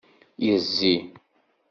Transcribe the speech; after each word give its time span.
Yezzi. 0.45 0.95